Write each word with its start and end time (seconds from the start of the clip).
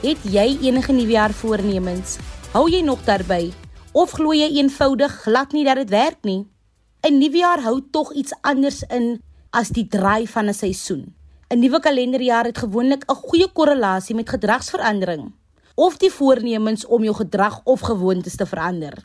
Het 0.00 0.22
jy 0.32 0.54
enige 0.64 0.94
nuwejaar 0.96 1.34
voornemens? 1.36 2.14
Hou 2.54 2.62
jy 2.72 2.78
nog 2.80 3.02
daarby 3.04 3.50
of 3.92 4.14
glo 4.16 4.32
jy 4.32 4.46
eenvoudig 4.56 5.12
glad 5.26 5.52
nie 5.52 5.64
dat 5.66 5.76
dit 5.76 5.90
werk 5.92 6.24
nie? 6.24 6.46
'n 7.04 7.18
Nuwejaar 7.18 7.60
hou 7.60 7.82
tog 7.90 8.12
iets 8.12 8.32
anders 8.40 8.80
in 8.88 9.20
as 9.50 9.68
die 9.68 9.84
draai 9.84 10.26
van 10.26 10.48
'n 10.48 10.54
seisoen. 10.54 11.12
'n 11.50 11.58
Nuwe 11.58 11.80
kalenderjaar 11.80 12.44
het 12.44 12.58
gewoonlik 12.58 13.04
'n 13.04 13.14
goeie 13.14 13.48
korrelasie 13.52 14.14
met 14.14 14.28
gedragsverandering 14.28 15.32
of 15.74 15.96
die 15.96 16.10
voornemens 16.10 16.86
om 16.86 17.02
jou 17.02 17.14
gedrag 17.14 17.60
of 17.64 17.80
gewoontes 17.80 18.36
te 18.36 18.46
verander. 18.46 19.04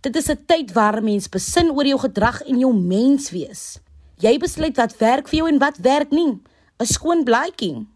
Dit 0.00 0.16
is 0.16 0.28
'n 0.28 0.42
tyd 0.46 0.72
waar 0.72 1.02
mens 1.02 1.28
besin 1.28 1.70
oor 1.70 1.86
jou 1.86 1.98
gedrag 1.98 2.42
en 2.42 2.58
jou 2.58 2.74
menswees. 2.74 3.78
Jy 4.18 4.38
besluit 4.38 4.76
wat 4.76 4.98
werk 4.98 5.28
vir 5.28 5.38
jou 5.38 5.48
en 5.48 5.58
wat 5.58 5.76
werk 5.76 6.10
nie. 6.10 6.42
'n 6.78 6.86
Skoon 6.86 7.24
blaaitjie. 7.24 7.91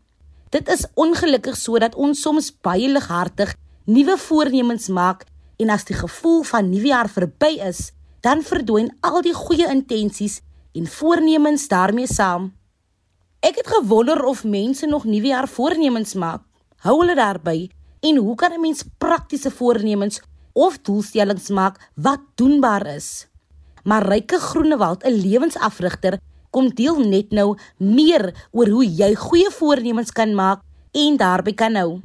Dit 0.56 0.70
is 0.73 0.87
ongelukkig 0.96 1.56
sodat 1.60 1.96
ons 2.01 2.20
soms 2.24 2.46
baie 2.65 2.87
lighartig 2.88 3.51
nuwe 3.92 4.15
voornemens 4.16 4.87
maak 4.88 5.27
en 5.60 5.73
as 5.74 5.84
die 5.84 5.96
gevoel 5.98 6.46
van 6.48 6.70
nuwe 6.70 6.88
jaar 6.88 7.10
verby 7.12 7.59
is, 7.66 7.91
dan 8.24 8.41
verdwyn 8.46 8.88
al 9.05 9.20
die 9.27 9.34
goeie 9.37 9.66
intensies 9.69 10.38
en 10.79 10.88
voornemens 10.88 11.66
daarmee 11.69 12.09
saam. 12.09 12.55
Ek 13.45 13.60
het 13.60 13.69
gewonder 13.69 14.23
of 14.24 14.46
mense 14.48 14.88
nog 14.88 15.05
nuwe 15.05 15.29
jaar 15.34 15.48
voornemens 15.48 16.15
maak. 16.16 16.46
Hou 16.87 16.96
hulle 17.02 17.18
daarby 17.18 17.68
en 18.09 18.16
hoe 18.16 18.37
kan 18.41 18.52
'n 18.57 18.60
mens 18.60 18.84
praktiese 18.98 19.51
voornemens 19.51 20.23
of 20.54 20.79
doelstellings 20.79 21.48
maak 21.48 21.77
wat 21.95 22.23
doenbaar 22.34 22.87
is? 22.96 23.29
Maar 23.84 24.09
Ryke 24.09 24.38
Groenewald, 24.38 25.04
'n 25.04 25.20
lewensafrigter, 25.20 26.18
kom 26.56 26.70
deel 26.73 27.02
net 27.05 27.34
nou 27.37 27.51
meer 27.77 28.30
oor 28.56 28.70
hoe 28.73 28.87
jy 28.88 29.10
goeie 29.20 29.51
voornemens 29.52 30.09
kan 30.16 30.33
maak 30.33 30.62
en 30.96 31.19
daarby 31.20 31.52
kan 31.52 31.76
hou. 31.76 32.01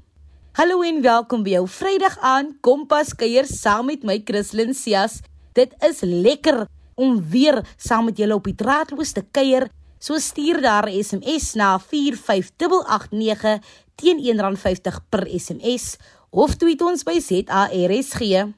Hallo 0.60 0.84
en 0.84 1.00
welkom 1.06 1.46
by 1.46 1.56
jou 1.56 1.68
Vrydag 1.72 2.18
aan 2.20 2.52
Kompas 2.60 3.14
kuier 3.16 3.48
saam 3.48 3.88
met 3.88 4.04
my 4.04 4.20
Christlyn 4.28 4.76
Cias. 4.76 5.22
Dit 5.56 5.72
is 5.88 6.04
lekker 6.04 6.66
om 7.00 7.22
weer 7.32 7.62
saam 7.80 8.12
met 8.12 8.20
julle 8.20 8.36
op 8.36 8.50
die 8.50 8.58
draadloos 8.60 9.16
te 9.16 9.24
kuier 9.32 9.70
So 10.02 10.18
stuur 10.18 10.62
daar 10.62 10.90
'n 10.90 11.04
SMS 11.04 11.54
na 11.54 11.80
45889 11.80 13.60
teen 13.96 14.18
R1.50 14.20 15.00
per 15.10 15.28
SMS 15.30 15.98
of 16.30 16.56
tweet 16.56 16.82
ons 16.82 17.04
by 17.04 17.20
ZARSG. 17.20 18.50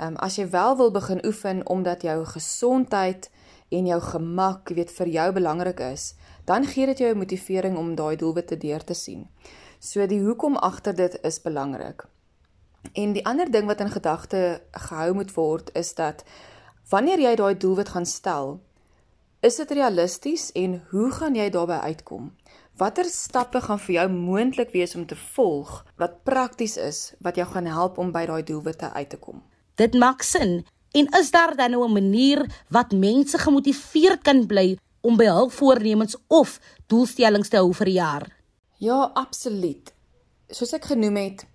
Ehm 0.00 0.16
um, 0.16 0.16
as 0.26 0.40
jy 0.40 0.48
wel 0.50 0.76
wil 0.76 0.90
begin 0.90 1.22
oefen 1.26 1.62
omdat 1.66 2.02
jou 2.02 2.18
gesondheid 2.34 3.30
en 3.70 3.86
jou 3.86 4.00
gemak, 4.00 4.74
weet 4.74 4.90
vir 4.98 5.08
jou 5.08 5.28
belangrik 5.38 5.80
is, 5.92 6.14
dan 6.46 6.66
gee 6.66 6.86
dit 6.86 6.98
jou 6.98 7.10
'n 7.14 7.18
motivering 7.18 7.76
om 7.76 7.94
daai 7.94 8.16
doelwitte 8.16 8.56
deur 8.56 8.84
te 8.84 8.94
sien. 8.94 9.28
So 9.78 10.06
die 10.06 10.20
hoekom 10.20 10.56
agter 10.56 10.94
dit 10.94 11.18
is 11.22 11.42
belangrik. 11.42 12.06
En 12.92 13.12
die 13.12 13.26
ander 13.26 13.50
ding 13.50 13.66
wat 13.66 13.80
in 13.80 13.90
gedagte 13.90 14.62
gehou 14.70 15.14
moet 15.14 15.34
word 15.34 15.70
is 15.74 15.94
dat 15.94 16.24
wanneer 16.88 17.20
jy 17.20 17.34
daai 17.34 17.56
doelwit 17.56 17.88
gaan 17.88 18.06
stel, 18.06 18.60
is 19.40 19.56
dit 19.56 19.70
realisties 19.70 20.52
en 20.52 20.82
hoe 20.90 21.10
gaan 21.10 21.34
jy 21.34 21.50
daarbey 21.50 21.78
uitkom? 21.78 22.32
Watter 22.76 23.04
stappe 23.04 23.60
gaan 23.60 23.78
vir 23.78 23.94
jou 23.94 24.08
moontlik 24.12 24.72
wees 24.72 24.94
om 24.94 25.06
te 25.06 25.16
volg 25.16 25.84
wat 25.96 26.22
prakties 26.24 26.76
is 26.76 27.14
wat 27.20 27.36
jou 27.36 27.46
gaan 27.48 27.66
help 27.66 27.98
om 27.98 28.12
by 28.12 28.26
daai 28.26 28.42
doelwitte 28.42 28.92
uit 28.92 29.10
te 29.10 29.16
kom? 29.16 29.42
Dit 29.74 29.94
maak 29.94 30.22
sin. 30.22 30.64
En 30.92 31.08
is 31.20 31.30
daar 31.30 31.56
dan 31.56 31.70
nou 31.70 31.84
'n 31.88 31.92
manier 31.92 32.64
wat 32.68 32.92
mense 32.92 33.38
gemotiveerd 33.38 34.22
kan 34.22 34.46
bly 34.46 34.78
om 35.06 35.18
by 35.18 35.28
hul 35.30 35.50
voornemens 35.54 36.18
of 36.26 36.58
doelstellings 36.90 37.52
te 37.52 37.60
hou 37.60 37.70
vir 37.84 37.92
jaar? 37.94 38.26
Ja, 38.82 39.06
absoluut. 39.14 39.92
Soos 40.50 40.74
ek 40.76 40.90
genoem 40.92 41.16
het, 41.22 41.46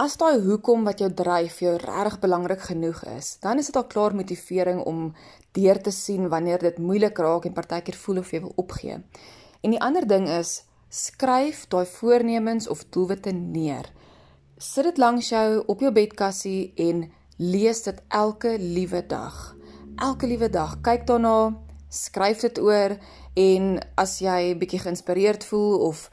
As 0.00 0.14
daai 0.16 0.40
hoekom 0.40 0.86
wat 0.88 1.02
jou 1.02 1.10
dryf 1.12 1.58
jou 1.60 1.74
regtig 1.76 2.14
belangrik 2.22 2.62
genoeg 2.70 3.02
is, 3.18 3.34
dan 3.42 3.58
is 3.60 3.66
dit 3.68 3.76
al 3.76 3.84
klaar 3.84 4.14
motivering 4.16 4.78
om 4.88 5.10
deur 5.52 5.76
te 5.76 5.92
sien 5.92 6.30
wanneer 6.32 6.62
dit 6.64 6.78
moeilik 6.80 7.18
raak 7.20 7.44
en 7.44 7.52
partykeer 7.52 7.98
voel 8.00 8.22
of 8.22 8.30
jy 8.32 8.40
wil 8.40 8.54
opgee. 8.62 8.96
En 9.60 9.74
die 9.74 9.80
ander 9.84 10.06
ding 10.08 10.24
is, 10.32 10.62
skryf 10.88 11.66
daai 11.68 11.84
voornemens 11.84 12.68
of 12.72 12.86
doelwitte 12.88 13.34
neer. 13.36 13.90
Sit 14.56 14.88
dit 14.88 15.02
langs 15.04 15.28
jou 15.34 15.60
op 15.68 15.84
jou 15.84 15.92
bedkassie 15.92 16.72
en 16.80 17.04
lees 17.36 17.84
dit 17.84 18.00
elke 18.08 18.56
liewe 18.56 19.04
dag. 19.04 19.36
Elke 20.00 20.32
liewe 20.32 20.48
dag, 20.48 20.78
kyk 20.80 21.04
daarna, 21.12 21.52
skryf 21.90 22.40
dit 22.46 22.58
oor 22.62 22.96
en 23.34 23.78
as 23.98 24.18
jy 24.22 24.54
bietjie 24.58 24.80
geïnspireerd 24.84 25.44
voel 25.50 25.78
of 25.90 26.06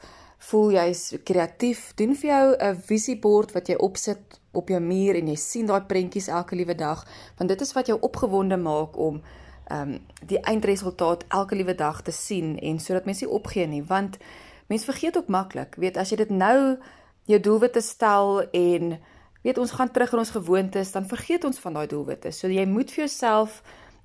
voel 0.50 0.72
jy's 0.76 1.02
kreatief, 1.26 1.92
doen 1.98 2.14
vir 2.14 2.30
jou 2.30 2.56
'n 2.58 2.76
visiebord 2.76 3.52
wat 3.52 3.68
jy 3.68 3.76
opsit 3.76 4.40
op 4.52 4.68
jou 4.68 4.80
muur 4.80 5.14
en 5.14 5.28
jy 5.28 5.36
sien 5.36 5.66
daai 5.66 5.80
prentjies 5.80 6.28
elke 6.28 6.56
liewe 6.56 6.74
dag, 6.74 7.06
want 7.36 7.48
dit 7.48 7.60
is 7.60 7.72
wat 7.72 7.86
jou 7.86 7.98
opgewonde 8.00 8.56
maak 8.56 8.96
om 8.96 9.22
ehm 9.70 9.80
um, 9.80 9.98
die 10.26 10.40
eindresultaat 10.40 11.24
elke 11.28 11.54
liewe 11.54 11.74
dag 11.74 12.02
te 12.02 12.12
sien 12.12 12.58
en 12.58 12.78
sodat 12.78 13.04
mense 13.04 13.24
nie 13.24 13.34
opgee 13.34 13.66
nie, 13.66 13.82
want 13.82 14.16
mense 14.68 14.84
vergeet 14.84 15.16
ook 15.16 15.28
maklik. 15.28 15.76
Weet 15.76 15.96
as 15.96 16.10
jy 16.10 16.16
dit 16.16 16.30
nou 16.30 16.78
jou 17.28 17.40
doelwitte 17.40 17.80
stel 17.80 18.42
en 18.52 18.98
weet 19.42 19.58
ons 19.58 19.70
gaan 19.70 19.90
terug 19.90 20.12
in 20.12 20.18
ons 20.18 20.30
gewoontes, 20.30 20.92
dan 20.92 21.06
vergeet 21.08 21.44
ons 21.44 21.58
van 21.58 21.72
daai 21.72 21.86
doelwitte. 21.86 22.32
So 22.32 22.48
jy 22.48 22.64
moet 22.66 22.90
vir 22.90 23.04
jouself 23.04 23.62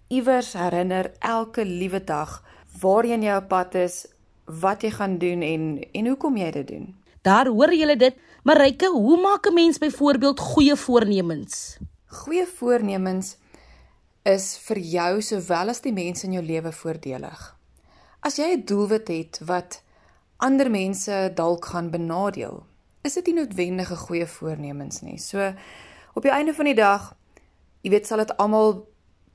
iewers 0.08 0.54
herinner 0.54 1.12
elke 1.20 1.66
liewe 1.66 2.04
dag 2.04 2.44
waarheen 2.82 3.24
jy 3.24 3.36
op 3.36 3.48
pad 3.48 3.76
is, 3.76 4.06
wat 4.46 4.82
jy 4.84 4.92
gaan 4.92 5.18
doen 5.18 5.42
en 5.42 5.64
en 5.92 6.08
hoekom 6.08 6.38
jy 6.38 6.52
dit 6.52 6.68
doen. 6.68 6.96
Daar 7.24 7.48
hoor 7.48 7.74
julle 7.74 7.96
dit, 7.96 8.16
Marike, 8.44 8.90
hoe 8.92 9.22
maak 9.22 9.48
'n 9.48 9.54
mens 9.54 9.78
byvoorbeeld 9.78 10.40
goeie 10.40 10.76
voornemens? 10.76 11.78
Goeie 12.06 12.46
voornemens 12.46 13.38
is 14.24 14.58
vir 14.58 14.78
jou 14.78 15.22
sowel 15.22 15.70
as 15.70 15.82
die 15.82 15.94
mense 15.94 16.26
in 16.26 16.34
jou 16.34 16.44
lewe 16.44 16.72
voordelig. 16.72 17.56
As 18.20 18.36
jy 18.36 18.54
'n 18.56 18.66
doelwit 18.66 19.08
het 19.08 19.40
wat 19.46 19.82
ander 20.38 20.70
mense 20.72 21.32
dalk 21.36 21.66
gaan 21.66 21.90
benadeel, 21.90 22.64
is 23.02 23.14
dit 23.14 23.26
nie 23.26 23.36
noodwendig 23.36 23.92
'n 23.92 24.06
goeie 24.08 24.28
voornemens 24.28 25.02
nie. 25.02 25.18
So 25.18 25.54
op 26.14 26.24
die 26.24 26.32
einde 26.32 26.54
van 26.54 26.66
die 26.66 26.76
dag, 26.76 27.16
jy 27.82 27.90
weet, 27.90 28.08
sal 28.08 28.18
dit 28.18 28.38
almal 28.38 28.88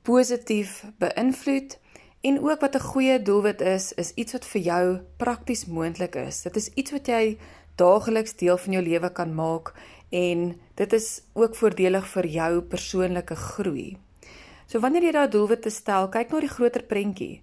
positief 0.09 0.83
beïnvloed 0.97 1.77
En 2.21 2.39
ook 2.43 2.59
wat 2.59 2.75
'n 2.75 2.79
goeie 2.91 3.21
doelwit 3.21 3.61
is, 3.61 3.93
is 3.93 4.13
iets 4.13 4.31
wat 4.31 4.45
vir 4.45 4.61
jou 4.61 4.99
prakties 5.17 5.65
moontlik 5.65 6.15
is. 6.15 6.41
Dit 6.41 6.55
is 6.55 6.67
iets 6.73 6.91
wat 6.91 7.07
jy 7.07 7.37
daagliks 7.75 8.35
deel 8.35 8.57
van 8.57 8.73
jou 8.73 8.83
lewe 8.83 9.11
kan 9.11 9.35
maak 9.35 9.73
en 10.09 10.59
dit 10.75 10.93
is 10.93 11.21
ook 11.33 11.55
voordelig 11.55 12.07
vir 12.07 12.25
jou 12.25 12.61
persoonlike 12.61 13.35
groei. 13.35 13.97
So 14.65 14.79
wanneer 14.79 15.03
jy 15.03 15.11
daai 15.11 15.29
doelwitte 15.29 15.69
stel, 15.69 16.09
kyk 16.09 16.31
na 16.31 16.39
die 16.39 16.49
groter 16.49 16.83
prentjie. 16.83 17.41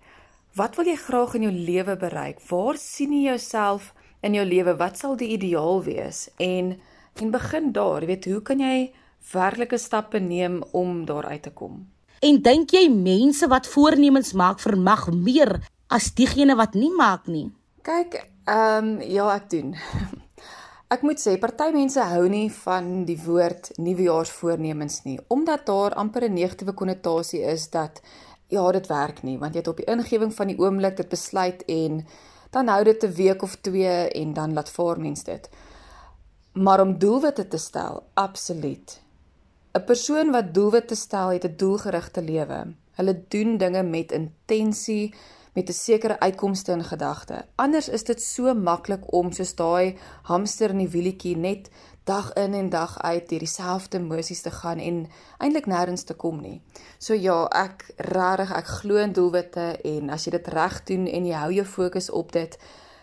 Wat 0.55 0.77
wil 0.77 0.87
jy 0.87 0.97
graag 0.97 1.35
in 1.35 1.43
jou 1.43 1.53
lewe 1.53 1.97
bereik? 1.97 2.41
Waar 2.49 2.77
sien 2.77 3.13
jy 3.13 3.23
jouself 3.23 3.95
in 4.21 4.35
jou 4.35 4.45
lewe? 4.45 4.77
Wat 4.77 4.99
sal 4.99 5.17
die 5.17 5.29
ideaal 5.29 5.83
wees? 5.83 6.31
En 6.37 6.81
en 7.15 7.31
begin 7.31 7.73
daar, 7.73 8.01
jy 8.01 8.07
weet, 8.07 8.25
hoe 8.25 8.43
kan 8.43 8.61
jy 8.61 8.93
werklike 9.33 9.79
stappe 9.79 10.19
neem 10.19 10.63
om 10.73 11.05
daar 11.05 11.25
uit 11.25 11.43
te 11.43 11.51
kom? 11.51 11.95
En 12.21 12.43
dink 12.43 12.71
jy 12.71 12.89
mense 12.89 13.49
wat 13.49 13.67
voornemens 13.67 14.33
maak 14.33 14.61
vermag 14.61 15.11
meer 15.13 15.61
as 15.93 16.13
diegene 16.15 16.57
wat 16.57 16.75
nie 16.75 16.91
maak 16.91 17.27
nie? 17.27 17.51
Kyk, 17.83 18.23
ehm 18.47 18.97
um, 18.97 19.01
ja, 19.01 19.29
ek 19.35 19.51
doen. 19.51 19.75
Ek 20.95 21.03
moet 21.03 21.19
sê 21.19 21.33
party 21.43 21.73
mense 21.75 21.99
hou 21.99 22.29
nie 22.31 22.47
van 22.63 23.03
die 23.09 23.17
woord 23.19 23.73
nuwejaarsvoornemens 23.83 25.01
nie 25.03 25.17
omdat 25.35 25.65
daar 25.67 25.97
amper 25.99 26.29
'n 26.29 26.39
negatiewe 26.39 26.73
konnotasie 26.73 27.43
is 27.43 27.71
dat 27.71 28.01
ja, 28.47 28.63
dit 28.73 28.87
werk 28.87 29.23
nie 29.23 29.39
want 29.39 29.55
jy 29.55 29.59
het 29.65 29.69
op 29.69 29.83
die 29.83 29.91
ingewing 29.91 30.35
van 30.35 30.47
die 30.47 30.59
oomblik 30.59 30.97
dit 30.97 31.09
besluit 31.09 31.65
en 31.67 32.07
dan 32.51 32.69
hou 32.69 32.85
dit 32.85 33.05
'n 33.05 33.13
week 33.13 33.43
of 33.43 33.57
2 33.57 34.11
en 34.15 34.33
dan 34.33 34.53
laat 34.53 34.71
vaar 34.71 35.01
mens 35.01 35.25
dit. 35.25 35.49
Maar 36.53 36.81
om 36.81 36.99
doelwitte 36.99 37.49
te 37.49 37.59
stel, 37.59 38.03
absoluut. 38.15 39.01
'n 39.76 39.84
Persoon 39.84 40.31
wat 40.31 40.55
doelwitte 40.55 40.94
stel, 40.94 41.28
het 41.28 41.44
'n 41.44 41.56
doelgerigte 41.56 42.23
lewe. 42.23 42.75
Hulle 42.99 43.25
doen 43.28 43.56
dinge 43.56 43.82
met 43.82 44.12
intensie, 44.12 45.14
met 45.52 45.69
'n 45.69 45.73
sekere 45.73 46.20
uitkomste 46.20 46.73
in 46.73 46.84
gedagte. 46.84 47.44
Anders 47.55 47.88
is 47.88 48.05
dit 48.05 48.23
so 48.23 48.55
maklik 48.55 49.12
om 49.12 49.32
soos 49.32 49.55
daai 49.55 49.96
hamster 50.23 50.70
in 50.70 50.78
die 50.78 50.88
wielietjie 50.88 51.37
net 51.37 51.70
dag 52.05 52.32
in 52.32 52.55
en 52.55 52.69
dag 52.69 53.02
uit 53.02 53.28
deur 53.28 53.38
dieselfde 53.38 53.99
emosies 53.99 54.40
te 54.40 54.50
gaan 54.50 54.78
en 54.78 55.08
eintlik 55.38 55.67
nêrens 55.67 56.05
te 56.05 56.14
kom 56.14 56.40
nie. 56.40 56.62
So 56.99 57.14
ja, 57.14 57.44
ek 57.44 57.84
regtig 57.96 58.52
ek 58.56 58.67
glo 58.67 58.96
in 58.96 59.12
doelwitte 59.12 59.81
en 59.84 60.11
as 60.11 60.25
jy 60.25 60.31
dit 60.31 60.49
reg 60.49 60.82
doen 60.84 61.06
en 61.06 61.26
jy 61.26 61.34
hou 61.34 61.52
jou 61.52 61.67
fokus 61.67 62.11
op 62.11 62.32
dit, 62.32 62.58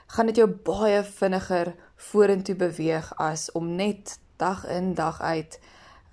gaan 0.07 0.25
dit 0.25 0.35
jou 0.35 0.47
baie 0.47 1.03
vinniger 1.03 1.75
vorentoe 1.95 2.55
beweeg 2.55 3.13
as 3.17 3.51
om 3.51 3.75
net 3.75 4.19
dag 4.37 4.67
in 4.67 4.93
dag 4.93 5.21
uit 5.21 5.59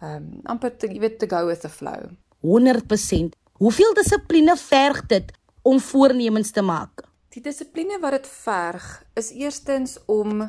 ehm 0.00 0.16
um, 0.16 0.40
amper 0.44 0.76
te, 0.76 0.88
jy 0.88 1.00
weet 1.00 1.18
te 1.18 1.28
go 1.28 1.46
with 1.46 1.60
the 1.60 1.68
flow. 1.68 2.08
100%. 2.40 3.36
Hoeveel 3.60 3.94
dissipline 3.94 4.56
verg 4.56 5.06
dit 5.06 5.32
om 5.62 5.80
voornemens 5.80 6.50
te 6.50 6.62
maak? 6.62 7.04
Die 7.30 7.42
dissipline 7.42 7.98
wat 8.00 8.16
dit 8.16 8.26
verg 8.26 8.86
is 9.14 9.30
eerstens 9.36 9.98
om 10.06 10.48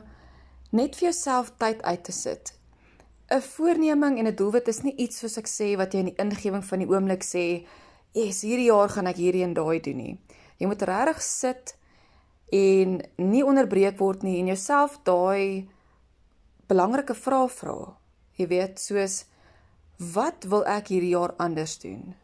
net 0.71 0.95
vir 0.95 1.09
jouself 1.09 1.51
tyd 1.59 1.81
uit 1.83 2.03
te 2.03 2.15
sit. 2.15 2.53
'n 3.31 3.42
Voorneming 3.42 4.18
en 4.19 4.27
'n 4.27 4.36
doelwit 4.36 4.68
is 4.68 4.81
nie 4.81 4.95
iets 4.95 5.19
soos 5.19 5.38
ek 5.38 5.48
sê 5.48 5.75
wat 5.77 5.94
jy 5.94 6.00
in 6.00 6.09
die 6.12 6.19
ingewing 6.24 6.63
van 6.65 6.80
die 6.80 6.88
oomblik 6.88 7.24
sê, 7.24 7.68
"Yes, 8.12 8.42
hierdie 8.42 8.71
jaar 8.71 8.89
gaan 8.89 9.07
ek 9.07 9.15
hierdie 9.15 9.44
en 9.44 9.53
daai 9.53 9.80
doen 9.80 9.98
nie." 9.98 10.19
Jy 10.57 10.68
moet 10.68 10.81
regtig 10.81 11.21
sit 11.21 11.75
en 12.51 13.01
nie 13.18 13.45
onderbreek 13.45 13.98
word 14.00 14.24
nie 14.24 14.39
en 14.39 14.48
jouself 14.48 15.00
daai 15.03 15.69
belangrike 16.68 17.13
vrae 17.13 17.50
vra. 17.50 17.98
Jy 18.38 18.48
weet, 18.48 18.80
soos 18.80 19.25
wat 20.01 20.48
wil 20.50 20.65
ek 20.65 20.89
hierdie 20.89 21.13
jaar 21.13 21.33
anders 21.38 21.77
doen? 21.80 22.15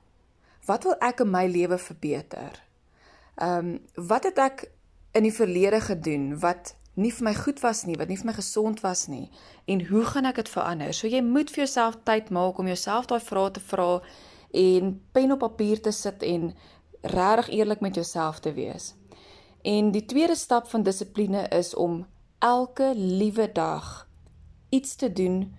Wat 0.65 0.83
wil 0.83 0.95
ek 1.03 1.21
in 1.21 1.29
my 1.29 1.45
lewe 1.45 1.77
verbeter? 1.77 2.63
Ehm 3.37 3.77
um, 3.77 4.07
wat 4.09 4.25
het 4.25 4.37
ek 4.41 4.65
in 5.13 5.23
die 5.23 5.33
verlede 5.33 5.79
gedoen 5.81 6.39
wat 6.41 6.73
nie 6.97 7.11
vir 7.13 7.27
my 7.29 7.33
goed 7.37 7.59
was 7.61 7.83
nie, 7.85 7.95
wat 7.97 8.09
nie 8.09 8.17
vir 8.17 8.31
my 8.31 8.33
gesond 8.33 8.81
was 8.81 9.05
nie 9.07 9.29
en 9.69 9.83
hoe 9.89 10.03
gaan 10.05 10.25
ek 10.25 10.41
dit 10.41 10.49
verander? 10.49 10.93
So 10.93 11.07
jy 11.07 11.21
moet 11.21 11.53
vir 11.53 11.65
jouself 11.65 11.99
tyd 12.03 12.33
maak 12.33 12.57
om 12.57 12.67
jouself 12.67 13.05
daai 13.05 13.21
vrae 13.21 13.53
te 13.53 13.61
vra 13.61 14.01
en 14.51 14.97
pen 15.13 15.35
op 15.37 15.45
papier 15.45 15.81
te 15.81 15.93
sit 15.93 16.25
en 16.25 16.49
regtig 17.01 17.53
eerlik 17.59 17.85
met 17.85 17.95
jouself 17.95 18.39
te 18.39 18.53
wees. 18.57 18.95
En 19.61 19.91
die 19.91 20.05
tweede 20.05 20.35
stap 20.35 20.67
van 20.67 20.83
dissipline 20.83 21.47
is 21.53 21.75
om 21.75 22.05
elke 22.39 22.93
liewe 22.95 23.51
dag 23.51 24.07
iets 24.69 24.95
te 24.95 25.13
doen 25.13 25.55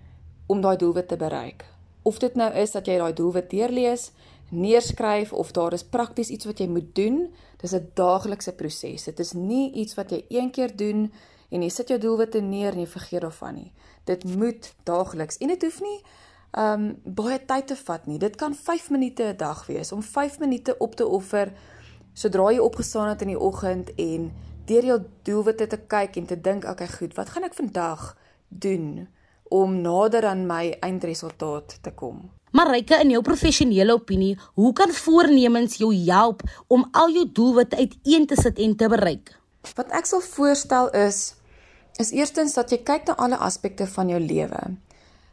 om 0.47 0.61
daai 0.61 0.77
doelwit 0.77 1.07
te 1.07 1.17
bereik. 1.17 1.68
Of 2.01 2.19
dit 2.19 2.35
nou 2.35 2.53
is 2.53 2.71
dat 2.71 2.87
jy 2.87 2.97
daai 2.97 3.13
doelwit 3.13 3.49
deurlees, 3.49 4.11
neerskryf 4.49 5.33
of 5.33 5.51
daar 5.51 5.73
is 5.73 5.83
prakties 5.83 6.29
iets 6.29 6.45
wat 6.45 6.59
jy 6.59 6.67
moet 6.67 6.95
doen. 6.95 7.33
Dis 7.61 7.73
'n 7.73 7.91
daaglikse 7.93 8.53
proses. 8.53 9.03
Dit 9.03 9.19
is 9.19 9.33
nie 9.33 9.71
iets 9.71 9.95
wat 9.95 10.09
jy 10.09 10.25
een 10.29 10.51
keer 10.51 10.75
doen 10.75 11.11
en 11.49 11.61
jy 11.61 11.69
sit 11.69 11.87
jou 11.87 11.99
doelwitte 11.99 12.41
neer 12.41 12.73
en 12.73 12.79
jy 12.79 12.87
vergeet 12.87 13.21
daarvan 13.21 13.53
nie. 13.53 13.71
Dit 14.03 14.23
moet 14.23 14.73
daagliks 14.83 15.37
en 15.37 15.47
dit 15.47 15.61
hoef 15.61 15.81
nie 15.81 16.01
um 16.57 16.97
baie 17.03 17.45
tyd 17.45 17.67
te 17.67 17.75
vat 17.75 18.05
nie. 18.05 18.17
Dit 18.17 18.35
kan 18.35 18.55
5 18.55 18.89
minute 18.89 19.23
'n 19.23 19.37
dag 19.37 19.65
wees 19.65 19.91
om 19.91 20.01
5 20.03 20.39
minute 20.39 20.77
op 20.77 20.95
te 20.95 21.07
offer 21.07 21.53
sodra 22.13 22.51
jy 22.51 22.59
opgestaan 22.59 23.09
het 23.09 23.21
in 23.21 23.27
die 23.27 23.39
oggend 23.39 23.95
en 23.95 24.31
deur 24.65 24.85
jou 24.85 24.99
doelwitte 25.23 25.67
te 25.67 25.77
kyk 25.77 26.15
en 26.15 26.25
te 26.25 26.41
dink, 26.41 26.63
okay, 26.63 26.87
goed, 26.87 27.15
wat 27.15 27.29
gaan 27.29 27.43
ek 27.43 27.53
vandag 27.53 28.17
doen 28.47 29.07
om 29.49 29.81
nader 29.81 30.25
aan 30.29 30.45
my 30.47 30.77
eindresultaat 30.85 31.77
te 31.81 31.91
kom? 31.91 32.29
Maar 32.51 32.71
Ryke, 32.73 32.97
in 33.03 33.11
jou 33.13 33.21
professionele 33.21 33.93
opinie, 33.93 34.37
hoe 34.57 34.73
kan 34.73 34.89
voornemens 34.89 35.77
jou 35.77 35.91
help 35.93 36.41
om 36.67 36.87
al 36.91 37.11
jou 37.13 37.25
doelwitte 37.31 37.77
uiteen 37.77 38.25
te 38.25 38.37
sit 38.39 38.57
en 38.59 38.75
te 38.75 38.89
bereik? 38.89 39.35
Wat 39.75 39.91
ek 39.93 40.09
sal 40.09 40.23
voorstel 40.25 40.89
is 40.97 41.35
is 41.99 42.13
eerstens 42.15 42.53
dat 42.55 42.71
jy 42.71 42.79
kyk 42.87 43.09
na 43.09 43.15
alle 43.19 43.37
aspekte 43.43 43.83
van 43.91 44.07
jou 44.07 44.19
lewe. 44.23 44.59